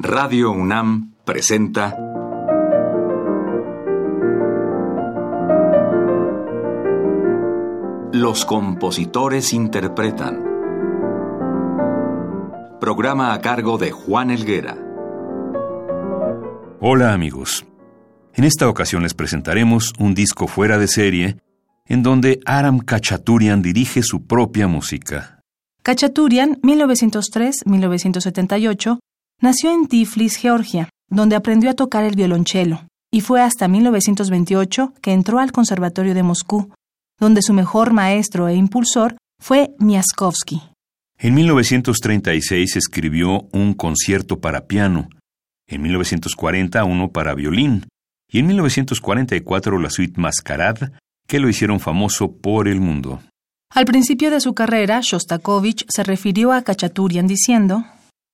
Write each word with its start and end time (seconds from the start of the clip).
Radio 0.00 0.52
UNAM 0.52 1.14
presenta 1.24 1.96
Los 8.12 8.44
compositores 8.44 9.52
interpretan. 9.52 10.44
Programa 12.80 13.32
a 13.32 13.40
cargo 13.40 13.76
de 13.76 13.90
Juan 13.90 14.30
Elguera. 14.30 14.78
Hola 16.78 17.12
amigos. 17.12 17.66
En 18.34 18.44
esta 18.44 18.68
ocasión 18.68 19.02
les 19.02 19.14
presentaremos 19.14 19.94
un 19.98 20.14
disco 20.14 20.46
fuera 20.46 20.78
de 20.78 20.86
serie 20.86 21.38
en 21.86 22.04
donde 22.04 22.38
Aram 22.46 22.78
Kachaturian 22.78 23.62
dirige 23.62 24.04
su 24.04 24.28
propia 24.28 24.68
música. 24.68 25.40
Kachaturian, 25.82 26.60
1903-1978, 26.62 29.00
nació 29.40 29.72
en 29.72 29.86
Tiflis, 29.86 30.36
Georgia, 30.36 30.88
donde 31.08 31.36
aprendió 31.36 31.70
a 31.70 31.74
tocar 31.74 32.04
el 32.04 32.16
violonchelo, 32.16 32.86
y 33.12 33.20
fue 33.20 33.40
hasta 33.40 33.68
1928 33.68 34.94
que 35.00 35.12
entró 35.12 35.38
al 35.38 35.52
Conservatorio 35.52 36.14
de 36.14 36.22
Moscú, 36.22 36.70
donde 37.18 37.42
su 37.42 37.52
mejor 37.52 37.92
maestro 37.92 38.48
e 38.48 38.54
impulsor 38.54 39.16
fue 39.40 39.70
Miaskovsky. 39.78 40.62
En 41.18 41.34
1936 41.34 42.76
escribió 42.76 43.48
un 43.52 43.74
concierto 43.74 44.40
para 44.40 44.66
piano, 44.66 45.08
en 45.66 45.82
1940 45.82 46.84
uno 46.84 47.10
para 47.10 47.34
violín, 47.34 47.86
y 48.30 48.40
en 48.40 48.46
1944 48.48 49.78
la 49.78 49.90
suite 49.90 50.20
Mascarade, 50.20 50.92
que 51.26 51.40
lo 51.40 51.48
hicieron 51.48 51.80
famoso 51.80 52.32
por 52.32 52.68
el 52.68 52.80
mundo. 52.80 53.20
Al 53.74 53.84
principio 53.84 54.30
de 54.30 54.40
su 54.40 54.54
carrera, 54.54 55.00
Shostakovich 55.02 55.84
se 55.88 56.02
refirió 56.02 56.52
a 56.52 56.62
Kachaturian 56.62 57.26
diciendo: 57.26 57.84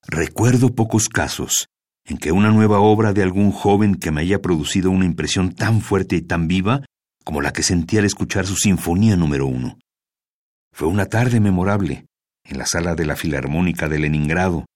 Recuerdo 0.06 0.74
pocos 0.74 1.08
casos 1.08 1.68
en 2.04 2.18
que 2.18 2.32
una 2.32 2.50
nueva 2.50 2.80
obra 2.80 3.12
de 3.12 3.22
algún 3.22 3.50
joven 3.50 3.94
que 3.94 4.10
me 4.10 4.20
haya 4.20 4.40
producido 4.40 4.90
una 4.90 5.06
impresión 5.06 5.54
tan 5.54 5.80
fuerte 5.80 6.16
y 6.16 6.22
tan 6.22 6.46
viva 6.46 6.84
como 7.24 7.40
la 7.40 7.52
que 7.52 7.62
sentí 7.62 7.96
al 7.96 8.04
escuchar 8.04 8.46
su 8.46 8.56
Sinfonía 8.56 9.16
número 9.16 9.46
uno. 9.46 9.78
Fue 10.72 10.88
una 10.88 11.06
tarde 11.06 11.40
memorable 11.40 12.04
en 12.44 12.58
la 12.58 12.66
sala 12.66 12.94
de 12.94 13.06
la 13.06 13.16
Filarmónica 13.16 13.88
de 13.88 13.98
Leningrado, 13.98 14.66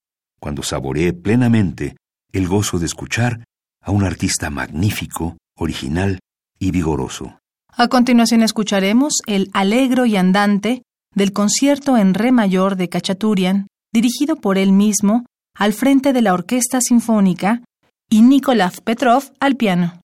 cuando 0.41 0.62
saboreé 0.62 1.12
plenamente 1.12 1.97
el 2.33 2.48
gozo 2.48 2.78
de 2.78 2.86
escuchar 2.86 3.45
a 3.83 3.91
un 3.91 4.05
artista 4.05 4.48
magnífico, 4.48 5.36
original 5.56 6.20
y 6.58 6.70
vigoroso. 6.70 7.39
A 7.77 7.89
continuación 7.89 8.42
escucharemos 8.42 9.14
el 9.27 9.50
Alegro 9.52 10.06
y 10.06 10.17
Andante 10.17 10.83
del 11.14 11.33
concierto 11.33 11.97
en 11.97 12.14
Re 12.14 12.33
mayor 12.33 12.77
de 12.77 12.89
Cachaturian, 12.89 13.67
dirigido 13.92 14.36
por 14.36 14.58
él 14.58 14.72
mismo, 14.72 15.25
al 15.56 15.72
frente 15.72 16.12
de 16.12 16.22
la 16.22 16.34
Orquesta 16.34 16.81
Sinfónica, 16.81 17.62
y 18.11 18.22
Nikolaj 18.22 18.80
Petrov 18.84 19.25
al 19.41 19.56
piano. 19.56 20.00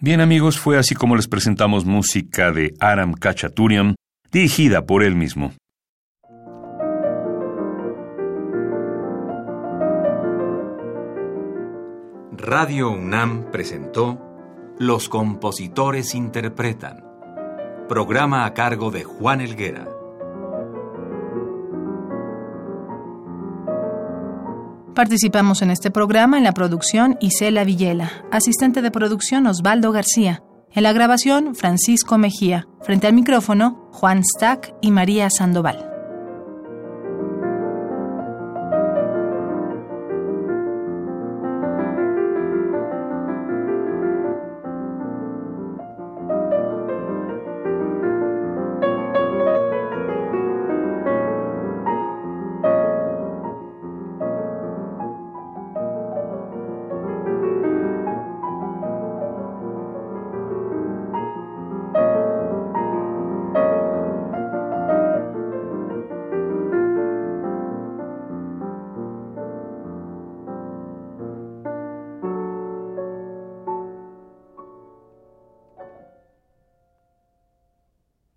Bien 0.00 0.20
amigos, 0.20 0.60
fue 0.60 0.78
así 0.78 0.94
como 0.94 1.16
les 1.16 1.26
presentamos 1.26 1.84
música 1.84 2.52
de 2.52 2.72
Aram 2.78 3.14
Kachaturian, 3.14 3.96
dirigida 4.30 4.86
por 4.86 5.02
él 5.02 5.16
mismo. 5.16 5.54
Radio 12.30 12.92
UNAM 12.92 13.50
presentó 13.50 14.76
Los 14.78 15.08
compositores 15.08 16.14
interpretan, 16.14 17.04
programa 17.88 18.46
a 18.46 18.54
cargo 18.54 18.92
de 18.92 19.02
Juan 19.02 19.40
Elguera. 19.40 19.97
Participamos 24.98 25.62
en 25.62 25.70
este 25.70 25.92
programa 25.92 26.38
en 26.38 26.42
la 26.42 26.50
producción 26.50 27.18
Isela 27.20 27.62
Villela, 27.62 28.24
asistente 28.32 28.82
de 28.82 28.90
producción 28.90 29.46
Osvaldo 29.46 29.92
García, 29.92 30.42
en 30.72 30.82
la 30.82 30.92
grabación 30.92 31.54
Francisco 31.54 32.18
Mejía, 32.18 32.66
frente 32.82 33.06
al 33.06 33.12
micrófono 33.12 33.90
Juan 33.92 34.24
Stack 34.24 34.74
y 34.82 34.90
María 34.90 35.30
Sandoval. 35.30 35.87